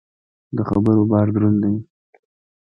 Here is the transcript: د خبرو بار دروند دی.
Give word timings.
د 0.57 0.59
خبرو 0.69 1.01
بار 1.11 1.27
دروند 1.35 1.57
دی. 1.63 1.75